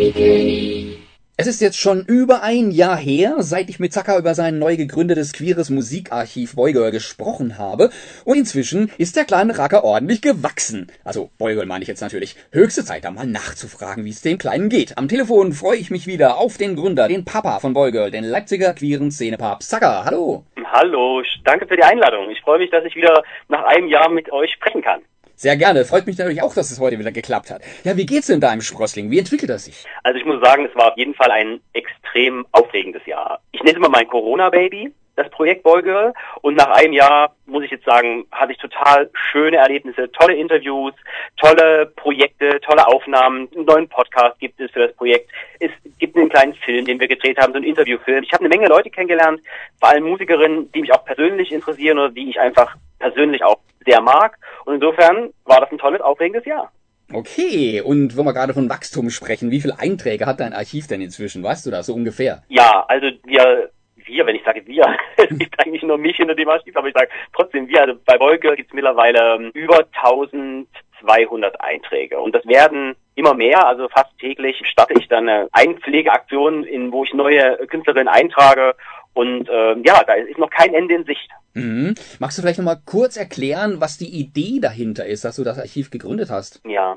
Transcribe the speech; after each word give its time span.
Es 0.00 1.48
ist 1.48 1.60
jetzt 1.60 1.76
schon 1.76 2.04
über 2.06 2.44
ein 2.44 2.70
Jahr 2.70 2.96
her, 2.96 3.34
seit 3.38 3.68
ich 3.68 3.80
mit 3.80 3.92
Zacker 3.92 4.16
über 4.16 4.34
sein 4.34 4.60
neu 4.60 4.76
gegründetes 4.76 5.32
queeres 5.32 5.70
Musikarchiv 5.70 6.54
Boygirl 6.54 6.92
gesprochen 6.92 7.58
habe. 7.58 7.90
Und 8.24 8.36
inzwischen 8.36 8.92
ist 8.96 9.16
der 9.16 9.24
kleine 9.24 9.58
Racker 9.58 9.82
ordentlich 9.82 10.22
gewachsen. 10.22 10.86
Also 11.02 11.30
Boygirl 11.38 11.66
meine 11.66 11.82
ich 11.82 11.88
jetzt 11.88 12.00
natürlich. 12.00 12.36
Höchste 12.52 12.84
Zeit, 12.84 13.04
da 13.04 13.10
mal 13.10 13.26
nachzufragen, 13.26 14.04
wie 14.04 14.10
es 14.10 14.22
dem 14.22 14.38
Kleinen 14.38 14.68
geht. 14.68 14.96
Am 14.96 15.08
Telefon 15.08 15.52
freue 15.52 15.78
ich 15.78 15.90
mich 15.90 16.06
wieder 16.06 16.38
auf 16.38 16.58
den 16.58 16.76
Gründer, 16.76 17.08
den 17.08 17.24
Papa 17.24 17.58
von 17.58 17.72
Boygirl, 17.72 18.12
den 18.12 18.22
Leipziger 18.22 18.74
queeren 18.74 19.10
Szenepapst 19.10 19.68
Zacker. 19.68 20.04
Hallo. 20.04 20.44
Hallo, 20.70 21.24
danke 21.44 21.66
für 21.66 21.76
die 21.76 21.82
Einladung. 21.82 22.30
Ich 22.30 22.40
freue 22.42 22.60
mich, 22.60 22.70
dass 22.70 22.84
ich 22.84 22.94
wieder 22.94 23.24
nach 23.48 23.64
einem 23.64 23.88
Jahr 23.88 24.08
mit 24.10 24.30
euch 24.30 24.52
sprechen 24.52 24.82
kann. 24.82 25.00
Sehr 25.40 25.56
gerne. 25.56 25.84
Freut 25.84 26.04
mich 26.08 26.18
natürlich 26.18 26.42
auch, 26.42 26.52
dass 26.52 26.72
es 26.72 26.80
heute 26.80 26.98
wieder 26.98 27.12
geklappt 27.12 27.52
hat. 27.52 27.62
Ja, 27.84 27.96
wie 27.96 28.06
geht's 28.06 28.26
denn 28.26 28.40
deinem 28.40 28.60
Sprossling? 28.60 29.08
Wie 29.12 29.20
entwickelt 29.20 29.48
er 29.52 29.60
sich? 29.60 29.84
Also 30.02 30.18
ich 30.18 30.24
muss 30.24 30.42
sagen, 30.42 30.66
es 30.68 30.74
war 30.74 30.90
auf 30.90 30.96
jeden 30.98 31.14
Fall 31.14 31.30
ein 31.30 31.60
extrem 31.74 32.44
aufregendes 32.50 33.06
Jahr. 33.06 33.38
Ich 33.52 33.60
nenne 33.60 33.70
es 33.70 33.76
immer 33.76 33.88
mein 33.88 34.08
Corona-Baby, 34.08 34.92
das 35.18 35.28
Projekt 35.30 35.64
Boygirl. 35.64 36.14
Und 36.42 36.56
nach 36.56 36.68
einem 36.68 36.92
Jahr, 36.92 37.34
muss 37.46 37.64
ich 37.64 37.70
jetzt 37.70 37.84
sagen, 37.84 38.26
hatte 38.30 38.52
ich 38.52 38.58
total 38.58 39.10
schöne 39.12 39.56
Erlebnisse, 39.56 40.10
tolle 40.12 40.34
Interviews, 40.34 40.94
tolle 41.36 41.86
Projekte, 41.96 42.60
tolle 42.60 42.86
Aufnahmen. 42.86 43.48
Einen 43.54 43.64
neuen 43.64 43.88
Podcast 43.88 44.38
gibt 44.38 44.60
es 44.60 44.70
für 44.70 44.86
das 44.86 44.94
Projekt. 44.94 45.30
Es 45.58 45.70
gibt 45.98 46.16
einen 46.16 46.28
kleinen 46.28 46.54
Film, 46.54 46.84
den 46.84 47.00
wir 47.00 47.08
gedreht 47.08 47.38
haben, 47.38 47.52
so 47.52 47.56
einen 47.56 47.66
Interviewfilm. 47.66 48.22
Ich 48.22 48.32
habe 48.32 48.44
eine 48.44 48.54
Menge 48.54 48.68
Leute 48.68 48.90
kennengelernt, 48.90 49.40
vor 49.80 49.90
allem 49.90 50.04
Musikerinnen, 50.04 50.70
die 50.72 50.80
mich 50.80 50.92
auch 50.92 51.04
persönlich 51.04 51.52
interessieren 51.52 51.98
oder 51.98 52.10
die 52.10 52.30
ich 52.30 52.38
einfach 52.38 52.76
persönlich 52.98 53.42
auch 53.42 53.58
sehr 53.84 54.00
mag. 54.00 54.36
Und 54.64 54.74
insofern 54.74 55.30
war 55.44 55.60
das 55.60 55.72
ein 55.72 55.78
tolles, 55.78 56.00
aufregendes 56.00 56.44
Jahr. 56.44 56.70
Okay, 57.10 57.80
und 57.80 58.18
wenn 58.18 58.26
wir 58.26 58.34
gerade 58.34 58.52
von 58.52 58.68
Wachstum 58.68 59.08
sprechen, 59.08 59.50
wie 59.50 59.62
viele 59.62 59.78
Einträge 59.78 60.26
hat 60.26 60.40
dein 60.40 60.52
Archiv 60.52 60.88
denn 60.88 61.00
inzwischen? 61.00 61.42
Weißt 61.42 61.64
du 61.64 61.70
das 61.70 61.86
so 61.86 61.94
ungefähr? 61.94 62.42
Ja, 62.48 62.84
also 62.86 63.06
wir, 63.24 63.70
wir, 64.08 64.26
wenn 64.26 64.36
ich 64.36 64.44
sage 64.44 64.66
wir, 64.66 64.96
es 65.16 65.38
gibt 65.38 65.58
eigentlich 65.60 65.82
nur 65.82 65.98
mich 65.98 66.16
hinter 66.16 66.34
dem 66.34 66.48
Archiv, 66.48 66.76
aber 66.76 66.88
ich 66.88 66.94
sage 66.94 67.10
trotzdem 67.32 67.68
wir. 67.68 67.82
Also 67.82 67.94
bei 68.04 68.18
Wolke 68.18 68.54
gibt 68.56 68.70
es 68.70 68.74
mittlerweile 68.74 69.36
ähm, 69.36 69.50
über 69.54 69.86
1200 70.02 71.60
Einträge 71.60 72.18
und 72.18 72.34
das 72.34 72.46
werden 72.46 72.96
immer 73.14 73.34
mehr, 73.34 73.66
also 73.66 73.88
fast 73.88 74.16
täglich 74.18 74.60
starte 74.64 74.94
ich 74.98 75.08
dann 75.08 75.28
eine 75.28 75.48
Einpflegeaktion, 75.52 76.64
in 76.64 76.92
wo 76.92 77.04
ich 77.04 77.12
neue 77.14 77.56
Künstlerinnen 77.66 78.08
eintrage 78.08 78.74
und 79.14 79.48
ähm, 79.50 79.82
ja, 79.84 80.02
da 80.06 80.14
ist 80.14 80.38
noch 80.38 80.50
kein 80.50 80.74
Ende 80.74 80.94
in 80.94 81.04
Sicht. 81.04 81.28
Mhm. 81.54 81.94
Magst 82.20 82.38
du 82.38 82.42
vielleicht 82.42 82.58
nochmal 82.58 82.80
kurz 82.84 83.16
erklären, 83.16 83.80
was 83.80 83.98
die 83.98 84.20
Idee 84.20 84.60
dahinter 84.60 85.06
ist, 85.06 85.24
dass 85.24 85.36
du 85.36 85.44
das 85.44 85.58
Archiv 85.58 85.90
gegründet 85.90 86.30
hast? 86.30 86.60
Ja, 86.64 86.96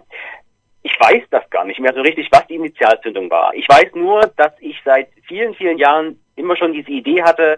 ich 0.84 0.94
weiß 1.00 1.24
das 1.30 1.50
gar 1.50 1.66
nicht 1.66 1.80
mehr 1.80 1.94
so 1.94 2.02
richtig, 2.02 2.28
was 2.32 2.46
die 2.48 2.56
Initialzündung 2.56 3.30
war. 3.30 3.54
Ich 3.54 3.68
weiß 3.68 3.94
nur, 3.96 4.22
dass 4.38 4.54
ich 4.60 4.76
seit 4.84 5.10
vielen, 5.28 5.54
vielen 5.56 5.78
Jahren 5.78 6.20
immer 6.36 6.56
schon 6.56 6.74
diese 6.74 6.92
Idee 6.92 7.24
hatte, 7.24 7.58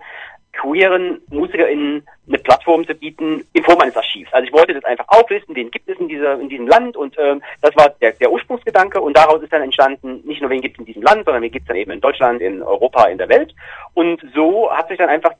queeren 0.54 1.20
MusikerInnen 1.30 2.08
eine 2.28 2.38
Plattform 2.38 2.86
zu 2.86 2.94
bieten 2.94 3.46
in 3.54 3.64
Form 3.64 3.82
eines 3.82 3.98
Archivs. 3.98 4.32
Also 4.32 4.48
ich 4.48 4.54
wollte 4.54 4.74
das 4.74 4.84
einfach 4.86 5.08
auflisten, 5.08 5.56
den 5.56 5.72
gibt 5.72 5.90
es 5.90 6.00
in, 6.00 6.08
dieser, 6.08 6.40
in 6.40 6.48
diesem 6.48 6.68
Land 6.68 6.96
und 6.96 7.16
ähm, 7.18 7.42
das 7.62 7.76
war 7.76 7.90
der, 8.02 8.12
der 8.14 8.32
Ursprungsgedanke 8.32 9.02
und 9.02 9.18
daraus 9.18 9.42
ist 9.42 9.52
dann 9.52 9.64
entstanden, 9.64 10.22
nicht 10.26 10.42
nur 10.42 10.52
wen 10.52 10.62
gibt 10.62 10.76
es 10.76 10.80
in 10.80 10.86
diesem 10.86 11.02
Land, 11.02 11.26
sondern 11.26 11.42
wen 11.42 11.52
gibt 11.52 11.64
es 11.64 11.68
dann 11.68 11.78
eben 11.78 11.92
in 11.92 12.02
Deutschland, 12.02 12.40
in 12.40 12.62
Europa, 12.62 13.06
in 13.06 13.18
der 13.18 13.30
Welt. 13.30 13.54
Und 13.96 14.22
so 14.34 14.72
hat 14.72 14.88
sich 14.88 14.98
dann 14.98 15.10
einfach 15.10 15.34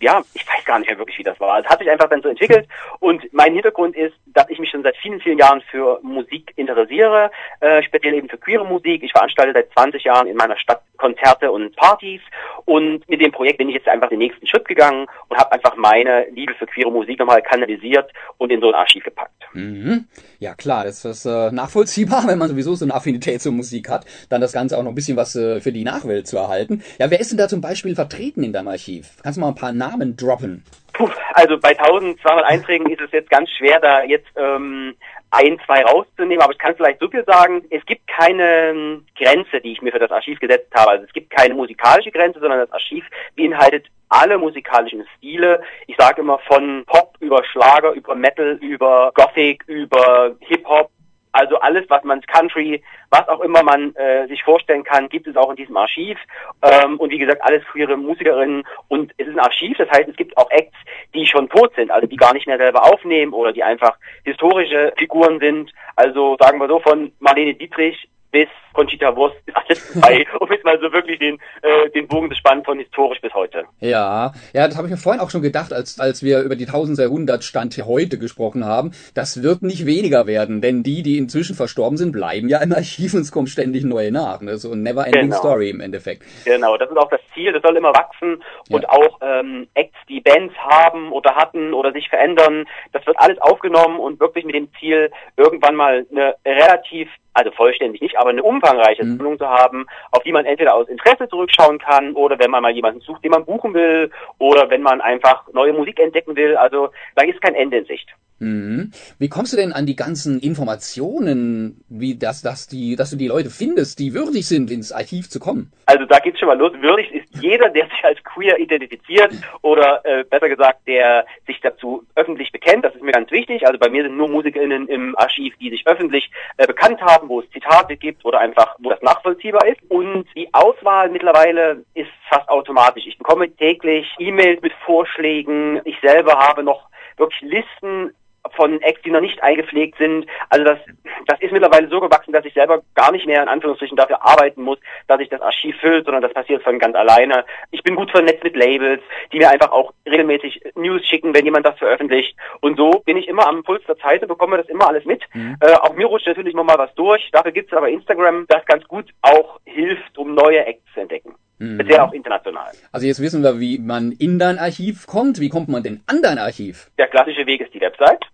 ja, 0.00 0.22
ich 0.34 0.46
weiß 0.46 0.64
gar 0.64 0.78
nicht 0.78 0.88
mehr 0.88 0.98
wirklich, 0.98 1.18
wie 1.18 1.22
das 1.22 1.40
war. 1.40 1.58
Es 1.58 1.66
hat 1.66 1.78
sich 1.78 1.90
einfach 1.90 2.08
dann 2.08 2.20
so 2.20 2.28
entwickelt 2.28 2.68
und 3.00 3.22
mein 3.32 3.54
Hintergrund 3.54 3.96
ist, 3.96 4.14
dass 4.26 4.48
ich 4.50 4.58
mich 4.58 4.70
schon 4.70 4.82
seit 4.82 4.96
vielen, 4.96 5.20
vielen 5.20 5.38
Jahren 5.38 5.62
für 5.70 6.00
Musik 6.02 6.52
interessiere, 6.56 7.30
äh, 7.60 7.82
speziell 7.82 8.14
eben 8.14 8.28
für 8.28 8.36
queere 8.36 8.66
Musik. 8.66 9.02
Ich 9.02 9.12
veranstalte 9.12 9.54
seit 9.54 9.72
20 9.72 10.04
Jahren 10.04 10.26
in 10.26 10.36
meiner 10.36 10.58
Stadt 10.58 10.82
Konzerte 10.96 11.50
und 11.50 11.74
Partys 11.76 12.20
und 12.64 13.08
mit 13.08 13.20
dem 13.20 13.32
Projekt 13.32 13.58
bin 13.58 13.68
ich 13.68 13.76
jetzt 13.76 13.88
einfach 13.88 14.08
den 14.08 14.18
nächsten 14.18 14.46
Schritt 14.46 14.66
gegangen 14.66 15.06
und 15.28 15.38
habe 15.38 15.52
einfach 15.52 15.76
meine 15.76 16.26
Liebe 16.30 16.54
für 16.54 16.66
queere 16.66 16.90
Musik 16.90 17.18
nochmal 17.18 17.42
kanalisiert 17.42 18.10
und 18.38 18.50
in 18.50 18.60
so 18.60 18.68
ein 18.68 18.74
Archiv 18.74 19.04
gepackt. 19.04 19.32
Mhm. 19.52 20.06
Ja 20.38 20.54
klar, 20.54 20.84
das 20.84 21.04
ist 21.04 21.26
äh, 21.26 21.50
nachvollziehbar, 21.50 22.24
wenn 22.26 22.38
man 22.38 22.48
sowieso 22.48 22.74
so 22.74 22.84
eine 22.84 22.94
Affinität 22.94 23.40
zur 23.40 23.52
Musik 23.52 23.88
hat, 23.88 24.04
dann 24.28 24.40
das 24.40 24.52
Ganze 24.52 24.76
auch 24.76 24.82
noch 24.82 24.90
ein 24.90 24.94
bisschen 24.94 25.16
was 25.16 25.36
äh, 25.36 25.60
für 25.60 25.72
die 25.72 25.84
Nachwelt 25.84 26.26
zu 26.26 26.36
erhalten. 26.36 26.82
Ja, 26.98 27.10
wer 27.10 27.20
ist 27.20 27.30
denn 27.30 27.38
da 27.38 27.48
zum 27.48 27.60
Beispiel 27.60 27.94
vertreten 27.94 28.42
in 28.42 28.52
deinem 28.52 28.68
Archiv? 28.68 29.16
Kannst 29.22 29.36
du 29.36 29.40
mal 29.40 29.48
ein 29.48 29.54
paar 29.54 29.72
Namen 29.72 30.16
droppen? 30.16 30.64
Puh, 30.96 31.10
also 31.34 31.58
bei 31.58 31.78
1200 31.78 32.44
Einträgen 32.46 32.90
ist 32.90 33.02
es 33.02 33.12
jetzt 33.12 33.28
ganz 33.28 33.50
schwer, 33.50 33.80
da 33.80 34.02
jetzt 34.02 34.28
ähm, 34.36 34.94
ein, 35.36 35.58
zwei 35.66 35.82
rauszunehmen, 35.84 36.42
aber 36.42 36.52
ich 36.52 36.58
kann 36.58 36.76
vielleicht 36.76 37.00
so 37.00 37.08
viel 37.08 37.24
sagen, 37.24 37.64
es 37.70 37.84
gibt 37.86 38.06
keine 38.06 38.70
ähm, 38.70 39.06
Grenze, 39.18 39.60
die 39.60 39.72
ich 39.72 39.82
mir 39.82 39.92
für 39.92 39.98
das 39.98 40.10
Archiv 40.10 40.40
gesetzt 40.40 40.72
habe. 40.74 40.92
Also 40.92 41.04
es 41.04 41.12
gibt 41.12 41.30
keine 41.30 41.54
musikalische 41.54 42.10
Grenze, 42.10 42.40
sondern 42.40 42.60
das 42.60 42.72
Archiv 42.72 43.04
beinhaltet 43.36 43.86
alle 44.08 44.38
musikalischen 44.38 45.04
Stile. 45.16 45.62
Ich 45.86 45.96
sage 45.96 46.20
immer 46.20 46.38
von 46.40 46.84
Pop 46.86 47.16
über 47.20 47.44
Schlager, 47.44 47.92
über 47.92 48.14
Metal, 48.14 48.58
über 48.62 49.10
Gothic, 49.14 49.64
über 49.66 50.34
Hip-Hop, 50.40 50.90
also 51.36 51.56
alles, 51.58 51.84
was 51.88 52.02
man 52.04 52.20
Country, 52.22 52.82
was 53.10 53.28
auch 53.28 53.40
immer 53.40 53.62
man 53.62 53.94
äh, 53.94 54.26
sich 54.26 54.42
vorstellen 54.42 54.84
kann, 54.84 55.08
gibt 55.08 55.26
es 55.26 55.36
auch 55.36 55.50
in 55.50 55.56
diesem 55.56 55.76
Archiv. 55.76 56.18
Ähm, 56.62 56.98
und 56.98 57.10
wie 57.10 57.18
gesagt, 57.18 57.42
alles 57.42 57.62
queere 57.66 57.96
Musikerinnen. 57.96 58.64
Und 58.88 59.12
es 59.18 59.26
ist 59.26 59.34
ein 59.34 59.40
Archiv, 59.40 59.76
das 59.76 59.90
heißt, 59.90 60.08
es 60.08 60.16
gibt 60.16 60.36
auch 60.36 60.50
Acts, 60.50 60.76
die 61.14 61.26
schon 61.26 61.48
tot 61.48 61.74
sind, 61.76 61.90
also 61.90 62.06
die 62.06 62.16
gar 62.16 62.32
nicht 62.32 62.46
mehr 62.46 62.58
selber 62.58 62.84
aufnehmen 62.84 63.32
oder 63.32 63.52
die 63.52 63.62
einfach 63.62 63.96
historische 64.24 64.92
Figuren 64.96 65.38
sind. 65.38 65.72
Also 65.94 66.36
sagen 66.40 66.58
wir 66.58 66.68
so 66.68 66.80
von 66.80 67.12
Marlene 67.20 67.54
Dietrich 67.54 68.08
bis 68.36 68.48
Conchita 68.74 69.16
Wurst 69.16 69.36
alles 69.54 69.94
dabei, 69.94 70.26
um 70.40 70.52
jetzt 70.52 70.62
mal 70.62 70.78
so 70.78 70.92
wirklich 70.92 71.18
den, 71.18 71.38
äh, 71.62 71.88
den 71.94 72.06
Bogen 72.06 72.28
zu 72.28 72.36
spannen 72.36 72.62
von 72.62 72.78
historisch 72.78 73.18
bis 73.22 73.32
heute. 73.32 73.64
Ja, 73.80 74.32
ja, 74.52 74.66
das 74.66 74.76
habe 74.76 74.88
ich 74.88 74.90
mir 74.90 74.98
vorhin 74.98 75.22
auch 75.22 75.30
schon 75.30 75.40
gedacht, 75.40 75.72
als, 75.72 75.98
als 75.98 76.22
wir 76.22 76.42
über 76.42 76.54
die 76.54 76.66
1200 76.66 77.42
Stand 77.42 77.74
heute 77.78 78.18
gesprochen 78.18 78.66
haben. 78.66 78.92
Das 79.14 79.42
wird 79.42 79.62
nicht 79.62 79.86
weniger 79.86 80.26
werden, 80.26 80.60
denn 80.60 80.82
die, 80.82 81.02
die 81.02 81.16
inzwischen 81.16 81.56
verstorben 81.56 81.96
sind, 81.96 82.12
bleiben 82.12 82.50
ja 82.50 82.58
im 82.58 82.72
Archiv 82.72 83.14
und 83.14 83.20
es 83.20 83.32
kommen 83.32 83.46
ständig 83.46 83.84
neue 83.84 84.12
nach. 84.12 84.42
Ne? 84.42 84.58
So 84.58 84.72
ein 84.72 84.82
never-ending 84.82 85.30
genau. 85.30 85.36
Story 85.36 85.70
im 85.70 85.80
Endeffekt. 85.80 86.22
Genau, 86.44 86.76
das 86.76 86.90
ist 86.90 86.96
auch 86.98 87.08
das 87.08 87.20
Ziel, 87.32 87.54
das 87.54 87.62
soll 87.62 87.76
immer 87.76 87.94
wachsen 87.94 88.42
und 88.68 88.82
ja. 88.82 88.88
auch 88.90 89.18
ähm, 89.22 89.68
Acts, 89.72 89.96
die 90.10 90.20
Bands 90.20 90.54
haben 90.58 91.12
oder 91.12 91.34
hatten 91.34 91.72
oder 91.72 91.92
sich 91.92 92.10
verändern, 92.10 92.66
das 92.92 93.06
wird 93.06 93.18
alles 93.18 93.38
aufgenommen 93.40 93.98
und 93.98 94.20
wirklich 94.20 94.44
mit 94.44 94.54
dem 94.54 94.68
Ziel, 94.78 95.10
irgendwann 95.38 95.76
mal 95.76 96.06
eine 96.10 96.34
relativ 96.44 97.08
also 97.36 97.50
vollständig 97.50 98.00
nicht, 98.00 98.18
aber 98.18 98.30
eine 98.30 98.42
umfangreiche 98.42 99.04
mhm. 99.04 99.16
Sammlung 99.16 99.38
zu 99.38 99.46
haben, 99.46 99.86
auf 100.10 100.22
die 100.22 100.32
man 100.32 100.46
entweder 100.46 100.74
aus 100.74 100.88
Interesse 100.88 101.28
zurückschauen 101.28 101.78
kann 101.78 102.14
oder 102.14 102.38
wenn 102.38 102.50
man 102.50 102.62
mal 102.62 102.72
jemanden 102.72 103.00
sucht, 103.00 103.22
den 103.22 103.30
man 103.30 103.44
buchen 103.44 103.74
will 103.74 104.10
oder 104.38 104.70
wenn 104.70 104.82
man 104.82 105.00
einfach 105.00 105.46
neue 105.52 105.72
Musik 105.72 106.00
entdecken 106.00 106.34
will. 106.34 106.56
Also 106.56 106.88
da 107.14 107.24
ist 107.24 107.40
kein 107.42 107.54
Ende 107.54 107.78
in 107.78 107.84
Sicht. 107.84 108.08
Mhm. 108.38 108.92
Wie 109.18 109.28
kommst 109.28 109.52
du 109.52 109.56
denn 109.56 109.72
an 109.72 109.86
die 109.86 109.96
ganzen 109.96 110.40
Informationen, 110.40 111.82
wie 111.88 112.18
das, 112.18 112.42
dass 112.42 112.66
die, 112.66 112.94
dass 112.96 113.10
du 113.10 113.16
die 113.16 113.28
Leute 113.28 113.48
findest, 113.48 113.98
die 113.98 114.12
würdig 114.12 114.46
sind, 114.46 114.70
ins 114.70 114.92
Archiv 114.92 115.30
zu 115.30 115.40
kommen? 115.40 115.72
Also 115.86 116.04
da 116.04 116.18
geht's 116.18 116.38
schon 116.38 116.48
mal 116.48 116.58
los. 116.58 116.72
Würdig 116.80 117.10
ist 117.12 117.42
jeder, 117.42 117.70
der 117.70 117.86
sich 117.88 118.04
als 118.04 118.22
queer 118.24 118.58
identifiziert 118.58 119.32
oder 119.62 120.04
äh, 120.04 120.24
besser 120.24 120.48
gesagt, 120.48 120.86
der 120.86 121.24
sich 121.46 121.60
dazu 121.62 122.04
öffentlich 122.14 122.52
bekennt. 122.52 122.84
Das 122.84 122.94
ist 122.94 123.02
mir 123.02 123.12
ganz 123.12 123.30
wichtig. 123.30 123.66
Also 123.66 123.78
bei 123.78 123.88
mir 123.88 124.02
sind 124.02 124.16
nur 124.16 124.28
MusikerInnen 124.28 124.88
im 124.88 125.16
Archiv, 125.16 125.54
die 125.58 125.70
sich 125.70 125.86
öffentlich 125.86 126.30
äh, 126.58 126.66
bekannt 126.66 127.00
haben, 127.00 127.28
wo 127.28 127.40
es 127.40 127.50
Zitate 127.50 127.96
gibt 127.96 128.24
oder 128.24 128.40
einfach, 128.40 128.76
wo 128.80 128.90
das 128.90 129.00
nachvollziehbar 129.00 129.66
ist. 129.66 129.80
Und 129.88 130.26
die 130.36 130.52
Auswahl 130.52 131.08
mittlerweile 131.08 131.84
ist 131.94 132.10
fast 132.28 132.48
automatisch. 132.50 133.06
Ich 133.06 133.16
bekomme 133.16 133.50
täglich 133.56 134.06
E-Mails 134.18 134.60
mit 134.60 134.72
Vorschlägen. 134.84 135.80
Ich 135.84 135.96
selber 136.02 136.38
habe 136.38 136.62
noch 136.62 136.90
wirklich 137.16 137.40
Listen 137.40 138.12
von 138.54 138.80
Acts, 138.82 139.02
die 139.02 139.10
noch 139.10 139.20
nicht 139.20 139.42
eingepflegt 139.42 139.98
sind. 139.98 140.26
Also 140.50 140.64
das, 140.64 140.78
das 141.26 141.40
ist 141.40 141.52
mittlerweile 141.52 141.88
so 141.88 142.00
gewachsen, 142.00 142.32
dass 142.32 142.44
ich 142.44 142.54
selber 142.54 142.82
gar 142.94 143.12
nicht 143.12 143.26
mehr 143.26 143.42
in 143.42 143.48
Anführungsstrichen 143.48 143.96
dafür 143.96 144.24
arbeiten 144.24 144.62
muss, 144.62 144.78
dass 145.08 145.20
ich 145.20 145.28
das 145.28 145.40
Archiv 145.40 145.76
füllt, 145.80 146.04
sondern 146.04 146.22
das 146.22 146.32
passiert 146.32 146.62
von 146.62 146.78
ganz 146.78 146.94
alleine. 146.94 147.44
Ich 147.70 147.82
bin 147.82 147.96
gut 147.96 148.10
vernetzt 148.10 148.44
mit 148.44 148.56
Labels, 148.56 149.02
die 149.32 149.38
mir 149.38 149.50
einfach 149.50 149.70
auch 149.70 149.92
regelmäßig 150.06 150.62
News 150.74 151.04
schicken, 151.06 151.34
wenn 151.34 151.44
jemand 151.44 151.66
das 151.66 151.78
veröffentlicht. 151.78 152.36
Und 152.60 152.76
so 152.76 153.02
bin 153.04 153.16
ich 153.16 153.28
immer 153.28 153.46
am 153.46 153.62
Puls 153.62 153.82
der 153.86 153.98
Zeit 153.98 154.22
und 154.22 154.28
bekomme 154.28 154.56
das 154.56 154.68
immer 154.68 154.88
alles 154.88 155.04
mit. 155.04 155.22
Mhm. 155.34 155.56
Äh, 155.60 155.72
auch 155.74 155.94
mir 155.94 156.06
rutscht 156.06 156.26
natürlich 156.26 156.54
immer 156.54 156.64
mal 156.64 156.78
was 156.78 156.94
durch. 156.94 157.28
Dafür 157.32 157.52
gibt 157.52 157.72
es 157.72 157.76
aber 157.76 157.88
Instagram, 157.88 158.46
das 158.48 158.64
ganz 158.66 158.84
gut 158.84 159.10
auch 159.22 159.60
hilft, 159.64 160.16
um 160.18 160.34
neue 160.34 160.64
Acts 160.64 160.84
zu 160.94 161.00
entdecken. 161.00 161.34
Mhm. 161.58 161.82
Sehr 161.88 162.04
auch 162.04 162.12
international. 162.12 162.72
Also 162.92 163.06
jetzt 163.06 163.20
wissen 163.20 163.42
wir, 163.42 163.60
wie 163.60 163.78
man 163.78 164.12
in 164.12 164.38
dein 164.38 164.58
Archiv 164.58 165.06
kommt. 165.06 165.40
Wie 165.40 165.48
kommt 165.48 165.68
man 165.68 165.82
denn 165.82 166.02
an 166.06 166.20
dein 166.22 166.38
Archiv? 166.38 166.90
Der 166.98 167.08
klassische 167.08 167.46
Weg 167.46 167.60
ist 167.60 167.72
die 167.72 167.80
Website 167.80 168.26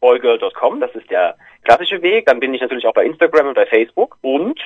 allgirl.com, 0.00 0.80
das 0.80 0.94
ist 0.94 1.10
der 1.10 1.36
klassische 1.64 2.02
Weg. 2.02 2.26
Dann 2.26 2.40
bin 2.40 2.54
ich 2.54 2.60
natürlich 2.60 2.86
auch 2.86 2.94
bei 2.94 3.04
Instagram 3.04 3.48
und 3.48 3.54
bei 3.54 3.66
Facebook 3.66 4.18
und 4.22 4.58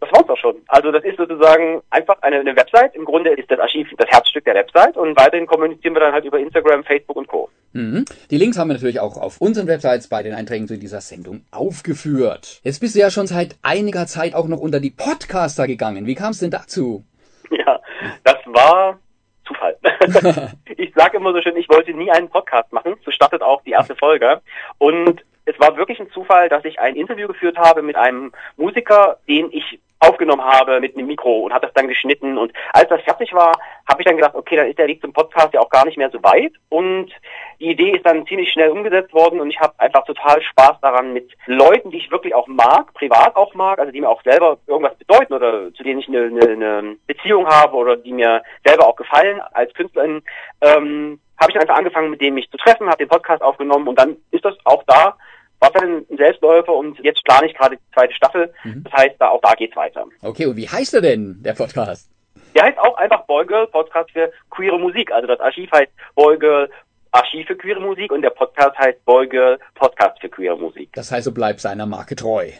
das 0.00 0.12
war's 0.12 0.28
auch 0.28 0.36
schon. 0.36 0.56
Also 0.68 0.92
das 0.92 1.04
ist 1.04 1.16
sozusagen 1.16 1.82
einfach 1.90 2.20
eine, 2.22 2.40
eine 2.40 2.54
Website. 2.54 2.94
Im 2.94 3.04
Grunde 3.04 3.30
ist 3.30 3.50
das 3.50 3.58
Archiv 3.58 3.88
das 3.96 4.08
Herzstück 4.10 4.44
der 4.44 4.54
Website 4.54 4.96
und 4.96 5.16
weiterhin 5.18 5.46
kommunizieren 5.46 5.94
wir 5.94 6.00
dann 6.00 6.12
halt 6.12 6.24
über 6.24 6.38
Instagram, 6.38 6.84
Facebook 6.84 7.16
und 7.16 7.28
Co. 7.28 7.48
Mhm. 7.72 8.04
Die 8.30 8.36
Links 8.36 8.58
haben 8.58 8.68
wir 8.68 8.74
natürlich 8.74 9.00
auch 9.00 9.16
auf 9.16 9.40
unseren 9.40 9.66
Websites 9.66 10.08
bei 10.08 10.22
den 10.22 10.34
Einträgen 10.34 10.68
zu 10.68 10.78
dieser 10.78 11.00
Sendung 11.00 11.44
aufgeführt. 11.50 12.60
Jetzt 12.62 12.80
bist 12.80 12.94
du 12.94 13.00
ja 13.00 13.10
schon 13.10 13.26
seit 13.26 13.56
einiger 13.62 14.06
Zeit 14.06 14.34
auch 14.34 14.48
noch 14.48 14.60
unter 14.60 14.80
die 14.80 14.90
Podcaster 14.90 15.66
gegangen. 15.66 16.06
Wie 16.06 16.14
kam 16.14 16.30
es 16.30 16.40
denn 16.40 16.50
dazu? 16.50 17.04
Ja, 17.50 17.80
das 18.24 18.38
war 18.46 18.98
Zufall. 19.46 19.76
ich 20.76 20.92
sage 20.94 21.16
immer 21.16 21.32
so 21.32 21.40
schön, 21.40 21.56
ich 21.56 21.68
wollte 21.68 21.92
nie 21.92 22.10
einen 22.10 22.28
Podcast 22.28 22.72
machen. 22.72 22.96
So 23.04 23.10
startet 23.10 23.42
auch 23.42 23.62
die 23.62 23.70
erste 23.70 23.94
Folge. 23.96 24.40
Und 24.78 25.24
es 25.44 25.58
war 25.60 25.76
wirklich 25.76 26.00
ein 26.00 26.10
Zufall, 26.10 26.48
dass 26.48 26.64
ich 26.64 26.78
ein 26.80 26.96
Interview 26.96 27.28
geführt 27.28 27.56
habe 27.56 27.82
mit 27.82 27.96
einem 27.96 28.32
Musiker, 28.56 29.18
den 29.28 29.50
ich 29.52 29.80
aufgenommen 30.00 30.44
habe 30.44 30.80
mit 30.80 30.96
einem 30.96 31.06
Mikro 31.06 31.40
und 31.40 31.52
habe 31.52 31.66
das 31.66 31.74
dann 31.74 31.88
geschnitten. 31.88 32.38
Und 32.38 32.52
als 32.72 32.88
das 32.88 33.00
fertig 33.02 33.32
war, 33.32 33.52
habe 33.88 34.00
ich 34.00 34.06
dann 34.06 34.16
gedacht, 34.16 34.34
okay, 34.34 34.56
dann 34.56 34.68
ist 34.68 34.78
der 34.78 34.86
Weg 34.88 35.00
zum 35.00 35.12
Podcast 35.12 35.54
ja 35.54 35.60
auch 35.60 35.70
gar 35.70 35.84
nicht 35.84 35.96
mehr 35.96 36.10
so 36.10 36.22
weit. 36.22 36.52
Und 36.68 37.10
die 37.60 37.70
Idee 37.70 37.92
ist 37.92 38.04
dann 38.04 38.26
ziemlich 38.26 38.52
schnell 38.52 38.70
umgesetzt 38.70 39.12
worden 39.14 39.40
und 39.40 39.50
ich 39.50 39.58
habe 39.60 39.72
einfach 39.78 40.04
total 40.04 40.42
Spaß 40.42 40.80
daran, 40.82 41.12
mit 41.12 41.32
Leuten, 41.46 41.90
die 41.90 41.98
ich 41.98 42.10
wirklich 42.10 42.34
auch 42.34 42.46
mag, 42.46 42.92
privat 42.94 43.34
auch 43.36 43.54
mag, 43.54 43.78
also 43.78 43.90
die 43.90 44.00
mir 44.00 44.08
auch 44.08 44.22
selber 44.22 44.58
irgendwas 44.66 44.96
bedeuten 44.96 45.32
oder 45.32 45.72
zu 45.72 45.82
denen 45.82 46.00
ich 46.00 46.08
eine, 46.08 46.24
eine, 46.24 46.50
eine 46.50 46.96
Beziehung 47.06 47.46
habe 47.46 47.74
oder 47.76 47.96
die 47.96 48.12
mir 48.12 48.42
selber 48.64 48.86
auch 48.86 48.96
gefallen 48.96 49.40
als 49.52 49.72
Künstlerin, 49.74 50.22
ähm, 50.60 51.20
habe 51.40 51.50
ich 51.50 51.60
einfach 51.60 51.76
angefangen, 51.76 52.10
mit 52.10 52.20
denen 52.20 52.34
mich 52.34 52.50
zu 52.50 52.56
treffen, 52.56 52.88
habe 52.88 52.98
den 52.98 53.08
Podcast 53.08 53.42
aufgenommen 53.42 53.88
und 53.88 53.98
dann 53.98 54.16
ist 54.30 54.44
das 54.44 54.54
auch 54.64 54.82
da 54.86 55.16
war 55.74 55.80
dann 55.80 56.04
ein 56.10 56.16
Selbstläufer 56.16 56.74
und 56.74 56.98
jetzt 57.00 57.24
plane 57.24 57.46
ich 57.46 57.54
gerade 57.54 57.76
die 57.76 57.92
zweite 57.94 58.14
Staffel. 58.14 58.52
Mhm. 58.64 58.84
Das 58.84 58.92
heißt, 58.92 59.16
da 59.18 59.28
auch 59.28 59.40
da 59.40 59.54
geht's 59.54 59.76
weiter. 59.76 60.04
Okay, 60.22 60.46
und 60.46 60.56
wie 60.56 60.68
heißt 60.68 60.94
er 60.94 61.00
denn, 61.00 61.42
der 61.42 61.54
Podcast? 61.54 62.10
Der 62.54 62.64
heißt 62.64 62.78
auch 62.78 62.96
einfach 62.96 63.26
Boygirl 63.26 63.66
Podcast 63.66 64.10
für 64.12 64.32
queere 64.50 64.78
Musik. 64.78 65.12
Also 65.12 65.26
das 65.26 65.40
Archiv 65.40 65.70
heißt 65.72 65.92
Boygirl 66.14 66.70
Archiv 67.12 67.46
für 67.46 67.56
queere 67.56 67.80
Musik 67.80 68.12
und 68.12 68.22
der 68.22 68.30
Podcast 68.30 68.78
heißt 68.78 69.04
Boygirl 69.04 69.58
Podcast 69.74 70.20
für 70.20 70.28
queere 70.28 70.56
Musik. 70.58 70.90
Das 70.94 71.10
heißt, 71.10 71.26
du 71.26 71.34
bleibst 71.34 71.62
seiner 71.62 71.86
Marke 71.86 72.16
treu. 72.16 72.50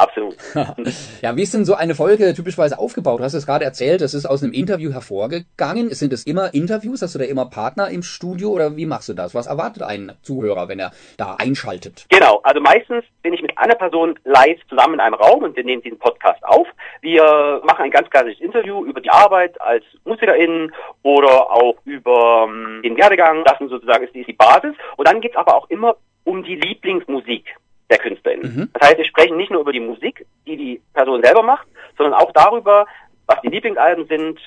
Absolut. 0.00 0.34
ja, 1.20 1.36
wie 1.36 1.42
ist 1.42 1.52
denn 1.52 1.66
so 1.66 1.74
eine 1.74 1.94
Folge 1.94 2.32
typischerweise 2.32 2.78
aufgebaut? 2.78 3.20
Du 3.20 3.24
hast 3.24 3.34
es 3.34 3.44
gerade 3.44 3.66
erzählt, 3.66 4.00
es 4.00 4.14
ist 4.14 4.24
aus 4.24 4.42
einem 4.42 4.54
Interview 4.54 4.92
hervorgegangen. 4.94 5.90
Sind 5.90 6.14
es 6.14 6.24
immer 6.24 6.54
Interviews? 6.54 7.02
Hast 7.02 7.14
du 7.14 7.18
da 7.18 7.26
immer 7.26 7.50
Partner 7.50 7.90
im 7.90 8.02
Studio 8.02 8.48
oder 8.48 8.76
wie 8.78 8.86
machst 8.86 9.10
du 9.10 9.12
das? 9.12 9.34
Was 9.34 9.46
erwartet 9.46 9.82
ein 9.82 10.12
Zuhörer, 10.22 10.68
wenn 10.68 10.78
er 10.78 10.92
da 11.18 11.36
einschaltet? 11.38 12.06
Genau, 12.08 12.40
also 12.44 12.62
meistens 12.62 13.04
bin 13.20 13.34
ich 13.34 13.42
mit 13.42 13.58
einer 13.58 13.74
Person 13.74 14.18
live 14.24 14.58
zusammen 14.70 14.94
in 14.94 15.00
einem 15.00 15.16
Raum 15.16 15.42
und 15.42 15.54
wir 15.54 15.64
nehmen 15.64 15.82
diesen 15.82 15.98
Podcast 15.98 16.42
auf. 16.44 16.66
Wir 17.02 17.60
machen 17.64 17.84
ein 17.84 17.90
ganz 17.90 18.08
klassisches 18.08 18.40
Interview 18.40 18.86
über 18.86 19.02
die 19.02 19.10
Arbeit 19.10 19.60
als 19.60 19.84
Musikerin 20.04 20.72
oder 21.02 21.50
auch 21.50 21.76
über 21.84 22.44
um, 22.44 22.80
den 22.82 22.96
Werdegang. 22.96 23.44
Das 23.44 23.60
ist 23.60 23.68
sozusagen 23.68 24.04
ist 24.04 24.14
die 24.14 24.32
Basis. 24.32 24.74
Und 24.96 25.06
dann 25.06 25.20
geht 25.20 25.32
es 25.32 25.36
aber 25.36 25.56
auch 25.56 25.68
immer 25.68 25.96
um 26.24 26.42
die 26.42 26.56
Lieblingsmusik 26.56 27.44
der 27.90 27.98
Künstlerin. 27.98 28.40
Mhm. 28.42 28.70
Das 28.72 28.88
heißt, 28.88 28.98
wir 28.98 29.04
sprechen 29.04 29.36
nicht 29.36 29.50
nur 29.50 29.60
über 29.60 29.72
die 29.72 29.80
Musik, 29.80 30.24
die 30.46 30.56
die 30.56 30.82
Person 30.94 31.22
selber 31.22 31.42
macht, 31.42 31.66
sondern 31.96 32.14
auch 32.14 32.32
darüber, 32.32 32.86
was 33.26 33.40
die 33.42 33.48
Lieblingsalben 33.48 34.06
sind, 34.06 34.38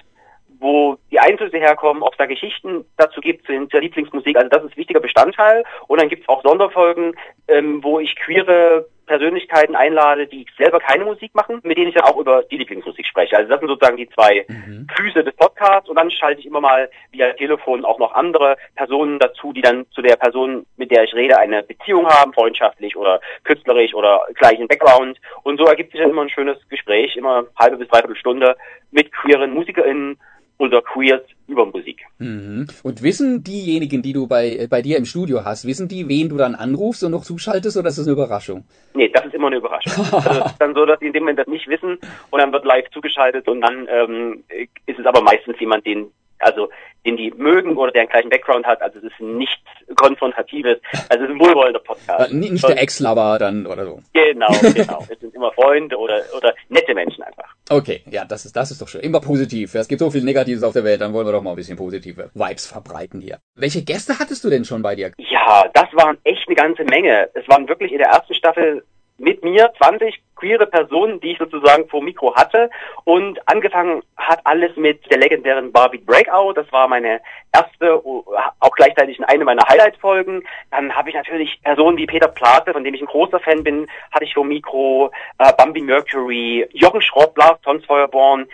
wo 0.64 0.98
die 1.12 1.20
Einflüsse 1.20 1.58
herkommen, 1.58 2.02
ob 2.02 2.14
es 2.14 2.18
da 2.18 2.26
Geschichten 2.26 2.86
dazu 2.98 3.20
gibt 3.20 3.46
zu 3.46 3.68
der 3.68 3.82
Lieblingsmusik. 3.82 4.38
Also 4.38 4.50
das 4.50 4.64
ist 4.64 4.72
ein 4.72 4.78
wichtiger 4.78 5.02
Bestandteil. 5.02 5.64
Und 5.88 6.00
dann 6.00 6.10
gibt 6.10 6.24
es 6.24 6.30
auch 6.30 6.42
Sonderfolgen, 6.42 7.14
ähm, 7.50 7.84
wo 7.84 8.00
ich 8.00 8.16
queere 8.16 8.88
Persönlichkeiten 9.06 9.76
einlade, 9.76 10.28
die 10.28 10.46
selber 10.58 10.80
keine 10.80 11.04
Musik 11.04 11.36
machen, 11.36 11.60
mit 11.64 11.78
denen 11.78 11.90
ich 11.90 11.96
dann 11.96 12.06
auch 12.06 12.18
über 12.18 12.44
die 12.44 12.58
Lieblingsmusik 12.58 13.06
spreche. 13.06 13.36
Also 13.36 13.50
das 13.50 13.60
sind 13.60 13.68
sozusagen 13.68 13.98
die 13.98 14.10
zwei 14.10 14.46
mhm. 14.48 14.88
Füße 14.96 15.24
des 15.24 15.36
Podcasts 15.36 15.90
und 15.90 15.98
dann 15.98 16.10
schalte 16.10 16.40
ich 16.40 16.46
immer 16.46 16.62
mal 16.62 16.90
via 17.12 17.34
Telefon 17.34 17.84
auch 17.84 18.00
noch 18.00 18.14
andere 18.14 18.56
Personen 18.76 19.20
dazu, 19.20 19.52
die 19.52 19.62
dann 19.62 19.86
zu 19.92 20.02
der 20.02 20.16
Person, 20.16 20.66
mit 20.78 20.92
der 20.92 21.04
ich 21.04 21.14
rede, 21.14 21.38
eine 21.38 21.64
Beziehung 21.64 22.08
haben, 22.08 22.34
freundschaftlich 22.34 22.96
oder 22.96 23.20
künstlerisch 23.44 23.94
oder 23.94 24.26
gleichen 24.36 24.68
Background. 24.68 25.20
Und 25.44 25.58
so 25.58 25.66
ergibt 25.66 25.92
sich 25.92 26.00
dann 26.00 26.12
immer 26.12 26.22
ein 26.22 26.30
schönes 26.30 26.58
Gespräch, 26.70 27.18
immer 27.18 27.46
halbe 27.60 27.78
bis 27.78 27.90
dreiviertel 27.90 28.16
Stunde 28.16 28.56
mit 28.92 29.12
queeren 29.12 29.54
MusikerInnen 29.54 30.18
oder 30.64 30.82
Queers 30.82 31.22
über 31.48 31.66
Musik. 31.66 32.06
Mhm. 32.20 32.68
Und 32.84 33.04
wissen 33.04 33.44
diejenigen, 33.44 34.02
die 34.02 34.14
du 34.14 34.28
bei, 34.28 34.50
äh, 34.50 34.68
bei 34.68 34.82
dir 34.82 34.98
im 34.98 35.06
Studio 35.06 35.44
hast, 35.44 35.68
wissen 35.68 35.88
die, 35.88 36.08
wen 36.08 36.30
du 36.30 36.38
dann 36.38 36.56
anrufst 36.56 37.04
und 37.04 37.12
noch 37.12 37.24
zuschaltest 37.24 37.78
oder 37.78 37.90
ist 37.90 37.98
das 37.98 38.08
eine 38.08 38.14
Überraschung? 38.14 38.64
Nee, 38.94 39.10
das 39.10 39.26
ist 39.26 39.34
immer 39.34 39.48
eine 39.48 39.58
Überraschung. 39.58 40.06
also 40.12 40.40
es 40.40 40.52
ist 40.52 40.62
dann 40.62 40.74
so, 40.74 40.86
dass 40.86 41.00
die 41.00 41.08
in 41.08 41.14
dem 41.14 41.24
Moment 41.24 41.40
das 41.40 41.48
nicht 41.48 41.68
wissen 41.68 41.98
und 42.32 42.40
dann 42.40 42.52
wird 42.54 42.66
live 42.66 42.90
zugeschaltet 42.92 43.48
und 43.48 43.62
dann 43.62 43.88
ähm, 43.90 44.44
ist 44.86 45.00
es 45.00 45.06
aber 45.06 45.22
meistens 45.22 45.60
jemand, 45.60 45.86
den 45.86 46.12
also 46.40 46.70
den 47.06 47.18
die 47.18 47.32
mögen 47.32 47.78
oder 47.78 47.92
der 47.92 48.02
einen 48.02 48.10
gleichen 48.10 48.30
Background 48.30 48.66
hat. 48.66 48.82
Also 48.82 49.00
es 49.00 49.06
ist 49.06 49.20
nichts 49.20 49.62
Konfrontatives. 49.96 50.80
Also 51.10 51.24
es 51.24 51.30
ist 51.30 51.36
ein 51.36 51.40
wohlwollender 51.40 51.80
Podcast. 51.80 52.34
Nicht 52.34 52.68
der 52.68 52.82
Ex-Lover 52.82 53.38
dann 53.40 53.66
oder 53.66 53.86
so. 53.86 54.00
Genau, 54.14 54.48
genau. 54.74 55.06
es 55.10 55.20
sind 55.20 55.34
immer 55.36 55.52
Freunde 55.52 55.98
oder, 55.98 56.22
oder 56.38 56.54
nette 56.70 56.94
Menschen 56.94 57.24
einfach. 57.24 57.43
Okay, 57.70 58.04
ja, 58.10 58.26
das 58.26 58.46
ist, 58.46 58.56
das 58.56 58.72
ist 58.72 58.82
doch 58.82 58.88
schön. 58.88 59.02
Immer 59.02 59.22
positiv. 59.22 59.74
Es 59.76 59.88
gibt 59.88 60.00
so 60.00 60.12
viel 60.12 60.24
Negatives 60.24 60.64
auf 60.64 60.74
der 60.74 60.84
Welt, 60.84 61.00
dann 61.02 61.14
wollen 61.14 61.26
wir 61.26 61.32
doch 61.32 61.42
mal 61.42 61.52
ein 61.52 61.56
bisschen 61.56 61.78
positive 61.78 62.30
Vibes 62.34 62.68
verbreiten 62.68 63.22
hier. 63.22 63.40
Welche 63.56 63.84
Gäste 63.84 64.20
hattest 64.20 64.44
du 64.44 64.50
denn 64.50 64.66
schon 64.66 64.82
bei 64.82 64.96
dir? 64.96 65.12
Ja, 65.18 65.70
das 65.74 65.88
waren 65.94 66.18
echt 66.24 66.48
eine 66.48 66.56
ganze 66.56 66.84
Menge. 66.84 67.30
Es 67.34 67.48
waren 67.48 67.68
wirklich 67.68 67.92
in 67.92 68.00
der 68.00 68.08
ersten 68.08 68.34
Staffel 68.34 68.84
mit 69.24 69.44
mir 69.44 69.72
20 69.78 70.22
queere 70.36 70.68
Personen, 70.68 71.20
die 71.22 71.32
ich 71.32 71.38
sozusagen 71.38 71.88
vor 71.88 72.04
Mikro 72.04 72.36
hatte. 72.36 72.70
Und 73.06 73.40
angefangen 73.48 74.04
hat 74.18 74.42
alles 74.44 74.76
mit 74.76 75.10
der 75.10 75.18
legendären 75.18 75.72
Barbie 75.72 76.00
Breakout. 76.00 76.54
Das 76.54 76.72
war 76.72 76.88
meine 76.88 77.22
erste, 77.54 77.96
auch 77.96 78.72
gleichzeitig 78.76 79.24
eine 79.26 79.46
meiner 79.46 79.68
Highlight-Folgen. 79.68 80.44
Dann 80.72 80.94
habe 80.94 81.10
ich 81.10 81.16
natürlich 81.16 81.62
Personen 81.64 81.98
wie 81.98 82.06
Peter 82.06 82.28
Plate, 82.28 82.74
von 82.74 82.84
dem 82.84 82.94
ich 82.94 83.02
ein 83.02 83.08
großer 83.08 83.40
Fan 83.40 83.64
bin, 83.64 83.88
hatte 84.12 84.26
ich 84.26 84.34
vor 84.34 84.46
Mikro, 84.46 85.12
äh, 85.40 85.54
Bambi 85.58 85.82
Mercury, 85.82 86.68
Jochen 86.74 87.02
Schrott, 87.02 87.38
Lars 87.38 87.62
Tonsfeuerborn, 87.62 88.48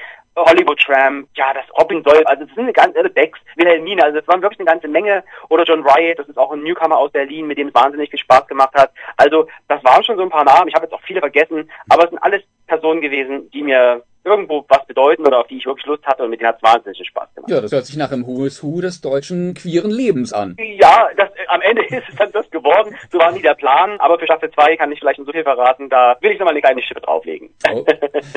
Hollywood 0.46 0.80
Tramp, 0.80 1.28
ja, 1.36 1.54
das 1.54 1.66
Robin 1.78 2.04
Soll, 2.04 2.24
also 2.26 2.46
das 2.46 2.56
sind 2.56 2.64
eine 2.64 2.74
ganze, 2.74 2.98
also 2.98 3.10
Becks, 3.10 3.40
Wilhelmine, 3.56 4.04
also 4.04 4.20
das 4.20 4.28
waren 4.28 4.42
wirklich 4.42 4.60
eine 4.60 4.70
ganze 4.70 4.88
Menge. 4.88 5.24
Oder 5.50 5.64
John 5.64 5.86
Riot, 5.86 6.20
das 6.20 6.30
ist 6.30 6.38
auch 6.38 6.52
ein 6.52 6.64
Newcomer 6.64 6.98
aus 6.98 7.12
Berlin, 7.12 7.48
mit 7.48 7.58
dem 7.58 7.70
es 7.70 7.74
wahnsinnig 7.74 8.10
viel 8.10 8.20
Spaß 8.20 8.48
gemacht 8.48 8.74
hat. 8.76 8.92
Also 9.18 9.48
das 9.82 9.94
waren 9.94 10.04
schon 10.04 10.18
so 10.18 10.24
ein 10.24 10.30
paar 10.30 10.44
Namen, 10.44 10.68
ich 10.68 10.76
habe 10.76 10.86
jetzt 10.86 10.94
auch 10.94 11.02
viele 11.02 11.20
vergessen, 11.20 11.70
aber 11.90 12.04
es 12.04 12.10
sind 12.10 12.20
alles 12.20 12.42
Personen 12.68 13.02
gewesen, 13.02 13.50
die 13.52 13.64
mir 13.64 14.04
irgendwo 14.26 14.66
was 14.68 14.86
bedeuten 14.86 15.26
oder 15.26 15.40
auf 15.40 15.48
die 15.48 15.58
ich 15.58 15.66
wirklich 15.66 15.86
Lust 15.86 16.06
hatte 16.06 16.24
und 16.24 16.30
mit 16.30 16.40
denen 16.40 16.50
hat 16.50 16.58
es 16.58 16.64
wahnsinnig 16.64 17.08
Spaß 17.08 17.34
gemacht. 17.36 17.50
Ja, 17.50 17.62
das 17.62 17.72
hört 17.72 17.86
sich 17.86 17.96
nach 17.98 18.12
einem 18.12 18.28
Who 18.28 18.48
Hu 18.62 18.82
des 18.82 19.02
deutschen 19.02 19.54
queeren 19.54 19.90
Lebens 19.90 20.34
an. 20.34 20.58
Ja, 20.60 21.08
das, 21.16 21.30
äh, 21.30 21.48
am 21.48 21.62
Ende 21.62 21.86
ist 21.90 22.04
es 22.10 22.16
dann 22.16 22.32
das 22.32 22.50
geworden. 22.52 22.96
So 23.12 23.18
war 23.18 23.32
nie 23.32 23.42
der 23.42 23.56
Plan, 23.56 23.98
aber 24.00 24.20
für 24.20 24.26
Staffel 24.26 24.52
2 24.52 24.76
kann 24.76 24.92
ich 24.92 25.00
vielleicht 25.00 25.18
schon 25.18 25.26
so 25.26 25.32
viel 25.32 25.44
verraten, 25.44 25.90
da 25.90 26.18
will 26.22 26.32
ich 26.32 26.40
nochmal 26.40 26.54
eine 26.54 26.62
kleine 26.62 26.82
Schippe 26.82 27.02
drauflegen. 27.02 27.50
Oh. 27.72 27.86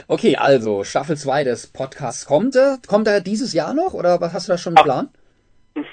Okay, 0.08 0.36
also 0.36 0.84
Staffel 0.84 1.16
2 1.16 1.44
des 1.44 1.66
Podcasts 1.66 2.26
kommt. 2.26 2.56
Kommt 2.86 3.08
er 3.08 3.20
dieses 3.20 3.52
Jahr 3.52 3.74
noch 3.74 3.94
oder 3.94 4.20
was 4.20 4.32
hast 4.32 4.48
du 4.48 4.52
da 4.52 4.58
schon 4.58 4.74
geplant? 4.74 5.10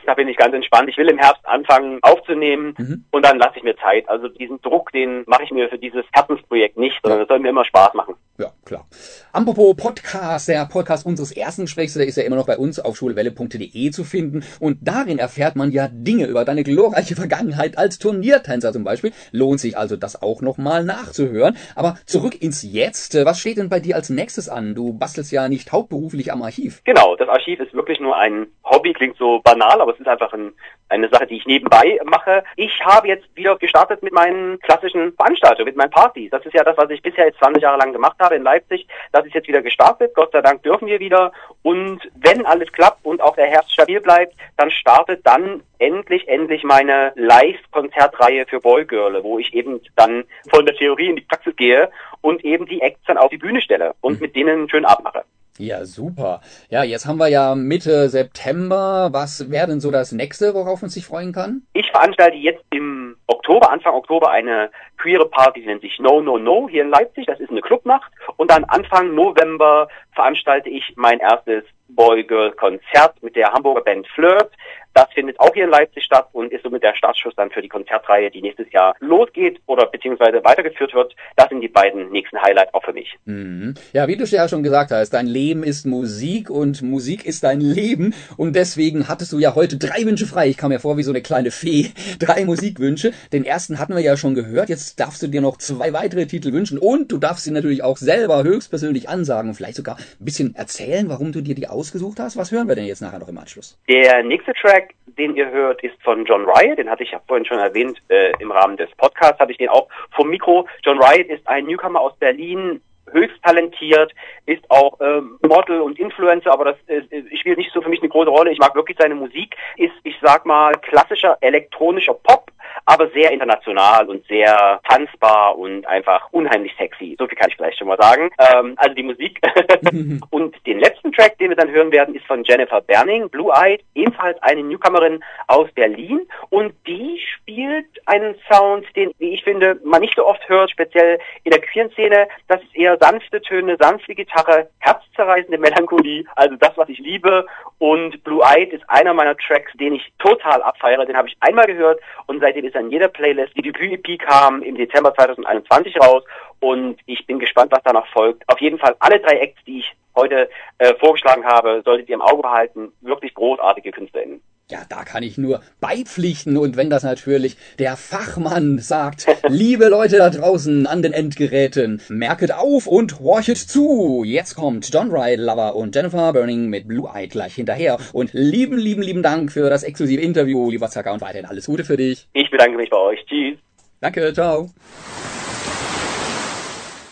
Da 0.06 0.14
bin 0.14 0.28
ich 0.28 0.38
ganz 0.38 0.54
entspannt. 0.54 0.90
Ich 0.90 0.98
will 0.98 1.10
im 1.10 1.18
Herbst 1.18 1.46
anfangen 1.46 2.00
aufzunehmen 2.02 2.74
mhm. 2.78 3.06
und 3.12 3.26
dann 3.26 3.38
lasse 3.38 3.58
ich 3.58 3.64
mir 3.64 3.78
Zeit. 3.78 4.08
Also 4.10 4.28
diesen 4.28 4.62
Druck, 4.62 4.92
den 4.92 5.24
mache 5.28 5.44
ich 5.44 5.52
mir 5.52 5.70
für 5.70 5.78
dieses 5.78 6.06
Herzensprojekt 6.12 6.78
nicht, 6.78 7.00
sondern 7.02 7.22
es 7.22 7.28
soll 7.28 7.40
mir 7.40 7.50
immer 7.50 7.66
Spaß 7.66 7.94
machen. 7.94 8.16
Ja, 8.40 8.54
klar. 8.64 8.88
Apropos 9.34 9.76
Podcast, 9.76 10.48
der 10.48 10.66
Podcast 10.66 11.06
unseres 11.06 11.34
ersten 11.34 11.64
Gesprächs, 11.64 11.96
der 11.96 12.08
ist 12.08 12.16
ja 12.16 12.24
immer 12.24 12.38
noch 12.38 12.48
bei 12.48 12.58
uns 12.58 12.80
auf 12.80 12.96
schulwelle.de 12.96 13.92
zu 13.92 14.06
finden. 14.06 14.46
Und 14.62 14.78
darin 14.82 15.20
erfährt 15.20 15.58
man 15.58 15.72
ja 15.72 15.90
Dinge 15.92 16.26
über 16.26 16.46
deine 16.46 16.64
glorreiche 16.64 17.18
Vergangenheit 17.18 17.78
als 17.78 18.00
Turniertänzer 18.00 18.72
zum 18.72 18.86
Beispiel. 18.86 19.12
Lohnt 19.34 19.60
sich 19.60 19.78
also 19.78 19.98
das 19.98 20.22
auch 20.22 20.42
nochmal 20.42 20.86
nachzuhören. 20.86 21.58
Aber 21.76 21.98
zurück 22.06 22.42
ins 22.42 22.64
Jetzt. 22.64 23.14
Was 23.26 23.42
steht 23.42 23.58
denn 23.58 23.68
bei 23.68 23.82
dir 23.82 23.98
als 23.98 24.10
nächstes 24.10 24.48
an? 24.48 24.74
Du 24.74 24.94
bastelst 24.94 25.34
ja 25.34 25.50
nicht 25.50 25.74
hauptberuflich 25.74 26.32
am 26.32 26.42
Archiv. 26.42 26.82
Genau, 26.86 27.18
das 27.18 27.28
Archiv 27.28 27.60
ist 27.60 27.74
wirklich 27.74 28.00
nur 28.00 28.16
ein 28.16 28.48
Hobby, 28.64 28.94
klingt 28.94 29.18
so 29.18 29.42
banal, 29.44 29.82
aber 29.82 29.92
es 29.92 30.00
ist 30.00 30.08
einfach 30.08 30.32
ein, 30.32 30.54
eine 30.88 31.10
Sache, 31.10 31.28
die 31.28 31.36
ich 31.36 31.46
nebenbei 31.46 32.00
mache. 32.06 32.46
Ich 32.56 32.80
habe 32.86 33.10
jetzt 33.10 33.26
wieder 33.36 33.58
gestartet 33.58 34.02
mit 34.02 34.14
meinen 34.14 34.60
klassischen 34.60 35.12
Veranstaltungen, 35.14 35.66
mit 35.66 35.76
meinen 35.76 35.92
Partys. 35.92 36.32
Das 36.32 36.46
ist 36.46 36.54
ja 36.54 36.64
das, 36.64 36.78
was 36.78 36.90
ich 36.90 37.02
bisher 37.02 37.26
jetzt 37.26 37.40
20 37.40 37.62
Jahre 37.62 37.80
lang 37.80 37.92
gemacht 37.92 38.16
habe 38.20 38.29
in 38.36 38.44
Leipzig. 38.44 38.88
Das 39.12 39.26
ist 39.26 39.34
jetzt 39.34 39.48
wieder 39.48 39.62
gestartet. 39.62 40.14
Gott 40.16 40.32
sei 40.32 40.42
Dank 40.42 40.64
dürfen 40.64 40.88
wir 40.88 41.00
wieder. 41.00 41.32
Und 41.64 42.00
wenn 42.16 42.46
alles 42.46 42.72
klappt 42.72 43.06
und 43.06 43.22
auch 43.22 43.36
der 43.36 43.48
Herbst 43.48 43.74
stabil 43.74 44.00
bleibt, 44.02 44.34
dann 44.58 44.72
startet 44.72 45.26
dann 45.26 45.64
endlich, 45.80 46.28
endlich 46.28 46.64
meine 46.64 47.14
Live-Konzertreihe 47.16 48.46
für 48.46 48.60
Boygirl, 48.60 49.24
wo 49.24 49.40
ich 49.40 49.54
eben 49.54 49.82
dann 49.96 50.26
von 50.50 50.66
der 50.66 50.76
Theorie 50.76 51.10
in 51.10 51.16
die 51.16 51.22
Praxis 51.22 51.56
gehe 51.56 51.90
und 52.22 52.44
eben 52.44 52.66
die 52.66 52.82
Acts 52.82 53.02
dann 53.08 53.18
auf 53.18 53.30
die 53.30 53.38
Bühne 53.38 53.62
stelle 53.62 53.96
und 54.02 54.16
mhm. 54.16 54.22
mit 54.22 54.36
denen 54.36 54.60
einen 54.60 54.70
schönen 54.70 54.86
Abend 54.86 55.06
mache. 55.06 55.24
Ja, 55.60 55.84
super. 55.84 56.40
Ja, 56.70 56.84
jetzt 56.84 57.06
haben 57.06 57.18
wir 57.18 57.28
ja 57.28 57.54
Mitte 57.54 58.08
September. 58.08 59.10
Was 59.12 59.52
wäre 59.52 59.68
denn 59.68 59.82
so 59.82 59.92
das 59.92 60.14
nächste, 60.14 60.54
worauf 60.54 60.82
man 60.82 60.90
sich 60.90 61.06
freuen 61.06 61.34
kann? 61.34 61.64
Ich 61.74 61.92
veranstalte 61.92 62.38
jetzt 62.38 62.64
im 62.70 63.18
Oktober, 63.28 63.70
Anfang 63.70 63.94
Oktober, 63.94 64.32
eine 64.32 64.72
queere 64.98 65.28
Party, 65.28 65.60
die 65.60 65.68
nennt 65.68 65.82
sich 65.82 66.00
No 66.00 66.22
No 66.22 66.38
No 66.38 66.70
hier 66.70 66.84
in 66.84 66.90
Leipzig. 66.90 67.26
Das 67.26 67.42
ist 67.42 67.50
eine 67.50 67.60
Clubnacht. 67.60 68.10
Und 68.38 68.50
dann 68.52 68.64
Anfang 68.64 69.14
November 69.14 69.90
veranstalte 70.14 70.70
ich 70.70 70.94
mein 70.96 71.20
erstes 71.20 71.66
Boy-Girl-Konzert 71.90 73.22
mit 73.22 73.36
der 73.36 73.52
Hamburger 73.52 73.82
Band 73.82 74.08
Flirt. 74.08 74.52
Das 74.94 75.08
findet 75.14 75.40
auch 75.40 75.54
hier 75.54 75.66
in 75.66 75.70
Leipzig 75.70 76.04
statt 76.04 76.28
und 76.34 76.52
ist 76.52 76.64
somit 76.64 76.84
der 76.84 76.96
Startschuss 76.96 77.36
dann 77.36 77.52
für 77.52 77.62
die 77.62 77.70
Konzertreihe, 77.70 78.32
die 78.32 78.42
nächstes 78.42 78.72
Jahr 78.72 78.96
losgeht 79.00 79.60
oder 79.66 79.86
beziehungsweise 79.86 80.44
weitergeführt 80.44 80.94
wird. 80.94 81.16
Das 81.36 81.50
sind 81.50 81.62
die 81.62 81.68
beiden 81.68 82.10
nächsten 82.12 82.42
Highlights 82.42 82.74
auch 82.74 82.84
für 82.84 82.94
mich. 82.94 83.16
Mhm. 83.26 83.76
Ja, 83.94 84.08
wie 84.08 84.18
du 84.18 84.26
ja 84.26 84.48
schon 84.48 84.64
gesagt 84.64 84.92
hast, 84.92 85.12
dein 85.12 85.28
Leben 85.28 85.64
ist 85.64 85.86
Musik 85.86 86.50
und 86.50 86.82
Musik 86.82 87.26
ist 87.26 87.44
dein 87.44 87.62
Leben 87.62 88.14
und 88.38 88.56
deswegen 88.56 89.08
hattest 89.08 89.32
du 89.32 89.40
ja 89.40 89.56
heute 89.56 89.78
drei 89.78 90.06
Wünsche 90.06 90.26
frei. 90.26 90.48
Ich 90.48 90.58
kam 90.58 90.70
mir 90.70 90.80
vor 90.80 90.98
wie 90.98 91.04
so 91.04 91.12
eine 91.12 91.22
kleine 91.22 91.52
Fee. 91.52 91.88
Drei 92.20 92.46
Musikwünsche. 92.46 93.12
Den 93.32 93.46
ersten 93.46 93.80
hatten 93.80 93.96
wir 93.96 94.02
ja 94.02 94.18
schon 94.18 94.36
gehört. 94.36 94.70
Jetzt 94.70 95.00
darfst 95.00 95.22
du 95.22 95.28
dir 95.28 95.42
noch 95.42 95.58
zwei 95.58 95.94
weitere 95.94 96.26
Titel 96.26 96.52
wünschen 96.54 96.78
und 96.78 97.12
du 97.12 97.18
darfst 97.18 97.44
sie 97.44 97.52
natürlich 97.52 97.84
auch 97.84 97.98
selber 97.98 98.44
höchstpersönlich 98.44 99.10
ansagen 99.10 99.50
und 99.50 99.56
vielleicht 99.56 99.76
sogar 99.76 99.98
ein 99.98 100.26
bisschen 100.26 100.56
erzählen, 100.56 101.10
warum 101.10 101.32
du 101.32 101.42
dir 101.42 101.56
die 101.56 101.68
ausgesucht 101.68 102.20
hast. 102.20 102.38
Was 102.38 102.52
hören 102.52 102.68
wir 102.68 102.76
denn 102.76 102.86
jetzt 102.86 103.02
nachher 103.02 103.20
noch 103.20 103.28
im 103.28 103.38
Anschluss? 103.38 103.78
Der 103.88 104.24
nächste 104.24 104.54
Track, 104.54 104.79
den 105.18 105.36
ihr 105.36 105.50
hört, 105.50 105.84
ist 105.84 106.02
von 106.04 106.26
John 106.26 106.46
Riot. 106.46 106.78
Den 106.78 106.90
hatte 106.90 107.04
ich 107.04 107.12
ja 107.12 107.22
vorhin 107.28 107.46
schon 107.46 107.60
erwähnt 107.60 108.02
äh, 108.10 108.32
im 108.40 108.52
Rahmen 108.52 108.78
des 108.78 108.90
Podcasts, 108.98 109.40
hatte 109.40 109.52
ich 109.52 109.58
den 109.58 109.70
auch 109.70 109.88
vom 110.12 110.30
Mikro. 110.30 110.68
John 110.84 111.02
Riot 111.02 111.28
ist 111.28 111.48
ein 111.48 111.66
Newcomer 111.66 112.00
aus 112.02 112.16
Berlin, 112.18 112.82
höchst 113.12 113.42
talentiert, 113.44 114.14
ist 114.46 114.64
auch 114.70 115.00
ähm, 115.02 115.40
Model 115.42 115.82
und 115.82 116.00
Influencer, 116.00 116.52
aber 116.52 116.66
das 116.66 116.78
äh, 116.88 117.02
spielt 117.38 117.58
nicht 117.58 117.72
so 117.74 117.82
für 117.82 117.90
mich 117.90 118.02
eine 118.02 118.10
große 118.10 118.30
Rolle. 118.30 118.52
Ich 118.52 118.60
mag 118.60 118.76
wirklich 118.76 118.98
seine 119.00 119.16
Musik. 119.16 119.56
Ist, 119.78 119.94
ich 120.04 120.16
sag 120.22 120.46
mal, 120.46 120.74
klassischer 120.74 121.38
elektronischer 121.42 122.14
Pop, 122.14 122.52
aber 122.90 123.08
sehr 123.10 123.32
international 123.32 124.10
und 124.10 124.26
sehr 124.26 124.80
tanzbar 124.90 125.56
und 125.56 125.86
einfach 125.86 126.28
unheimlich 126.32 126.74
sexy. 126.76 127.16
So 127.20 127.28
viel 127.28 127.38
kann 127.38 127.50
ich 127.52 127.56
vielleicht 127.56 127.78
schon 127.78 127.88
mal 127.88 128.00
sagen. 128.00 128.32
Ähm, 128.40 128.74
also 128.78 128.96
die 128.96 129.04
Musik. 129.04 129.40
und 130.32 130.56
den 130.66 130.80
letzten 130.80 131.12
Track, 131.12 131.38
den 131.38 131.50
wir 131.50 131.56
dann 131.56 131.70
hören 131.70 131.92
werden, 131.92 132.16
ist 132.16 132.26
von 132.26 132.44
Jennifer 132.44 132.82
Berning, 132.82 133.30
Blue 133.30 133.54
Eyed, 133.54 133.84
ebenfalls 133.94 134.42
eine 134.42 134.64
Newcomerin 134.64 135.24
aus 135.46 135.72
Berlin. 135.74 136.22
Und 136.50 136.74
die 136.88 137.22
spielt 137.36 137.86
einen 138.08 138.34
Sound, 138.52 138.88
den, 138.96 139.12
wie 139.20 139.36
ich 139.36 139.44
finde, 139.44 139.80
man 139.84 140.02
nicht 140.02 140.16
so 140.16 140.26
oft 140.26 140.50
hört, 140.50 140.72
speziell 140.72 141.20
in 141.44 141.52
der 141.52 141.62
queeren 141.62 141.92
Szene. 141.92 142.28
Das 142.48 142.60
ist 142.64 142.76
eher 142.76 142.98
sanfte 143.00 143.40
Töne, 143.40 143.78
sanfte 143.80 144.16
Gitarre, 144.16 144.68
herzzerreißende 144.80 145.60
Melancholie, 145.60 146.26
also 146.36 146.56
das, 146.56 146.76
was 146.76 146.90
ich 146.90 146.98
liebe. 146.98 147.46
Und 147.78 148.24
Blue 148.24 148.42
Eyed 148.44 148.74
ist 148.74 148.84
einer 148.90 149.14
meiner 149.14 149.38
Tracks, 149.38 149.72
den 149.74 149.94
ich 149.94 150.12
total 150.18 150.64
abfeiere. 150.64 151.06
Den 151.06 151.16
habe 151.16 151.28
ich 151.28 151.38
einmal 151.40 151.68
gehört 151.68 152.00
und 152.26 152.40
seitdem 152.40 152.66
ist 152.66 152.76
er 152.76 152.79
in 152.80 152.92
jeder 152.92 153.08
Playlist. 153.08 153.56
Die 153.56 153.62
Debüt-EP 153.62 154.20
kam 154.20 154.62
im 154.62 154.76
Dezember 154.76 155.14
2021 155.14 156.00
raus 156.00 156.24
und 156.60 156.98
ich 157.06 157.26
bin 157.28 157.40
gespannt, 157.40 157.72
was 157.72 157.84
danach 157.84 158.08
folgt. 158.08 158.44
Auf 158.48 158.60
jeden 158.60 158.80
Fall 158.80 158.96
alle 159.00 159.20
drei 159.20 159.40
Acts, 159.40 159.64
die 159.66 159.80
ich 159.80 159.94
heute 160.16 160.50
äh, 160.78 160.94
vorgeschlagen 160.96 161.46
habe, 161.46 161.82
solltet 161.86 162.10
ihr 162.10 162.16
im 162.16 162.22
Auge 162.22 162.42
behalten. 162.42 162.92
Wirklich 163.02 163.34
großartige 163.34 163.92
KünstlerInnen. 163.92 164.42
Ja, 164.72 164.82
da 164.88 165.04
kann 165.04 165.24
ich 165.24 165.40
nur 165.40 165.62
beipflichten 165.82 166.56
und 166.56 166.78
wenn 166.78 166.92
das 166.92 167.02
natürlich 167.02 167.58
der 167.80 167.98
Fachmann 167.98 168.78
sagt, 168.78 169.26
liebe 169.48 169.88
Leute 169.90 170.18
da 170.18 170.30
draußen 170.30 170.86
an 170.86 171.02
den 171.02 171.12
Endgeräten, 171.12 172.04
merket 172.08 172.52
auf 172.52 172.86
und 172.86 173.20
horchet 173.20 173.58
zu. 173.58 174.24
Jetzt 174.24 174.54
kommt 174.54 174.94
John 174.94 175.12
Wright, 175.12 175.40
Lover 175.40 175.76
und 175.76 175.96
Jennifer 175.96 176.34
Burning 176.34 176.68
mit 176.68 176.88
Blue 176.88 177.10
Eye 177.12 177.28
gleich 177.28 177.56
hinterher 177.56 177.98
und 178.14 178.30
lieben, 178.34 178.78
lieben, 178.78 179.02
lieben 179.02 179.24
Dank 179.24 179.52
für 179.52 179.72
das 179.72 179.82
exklusive 179.82 180.22
Interview, 180.22 180.70
lieber 180.70 180.88
Zacker 180.88 181.14
und 181.14 181.22
weiterhin 181.22 181.48
alles 181.48 181.66
Gute 181.66 181.84
für 181.84 181.98
dich. 181.98 182.28
Ich 182.34 182.52
bedanke 182.52 182.78
mich 182.78 182.92
bei 182.92 182.98
euch. 182.98 183.26
Tschüss. 183.26 183.58
Danke, 184.02 184.32
ciao. 184.34 184.70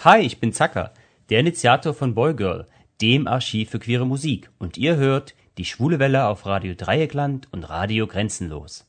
Hi, 0.03 0.19
ich 0.19 0.39
bin 0.39 0.53
Zacker, 0.53 0.93
der 1.31 1.39
Initiator 1.39 1.95
von 1.95 2.13
Boygirl, 2.13 2.67
dem 3.01 3.25
Archiv 3.25 3.71
für 3.71 3.79
queere 3.79 4.05
Musik 4.05 4.51
und 4.59 4.77
ihr 4.77 4.97
hört 4.97 5.33
die 5.57 5.65
Schwule 5.65 5.99
Welle 5.99 6.25
auf 6.27 6.45
Radio 6.45 6.75
Dreieckland 6.75 7.47
und 7.51 7.69
Radio 7.69 8.07
Grenzenlos. 8.07 8.85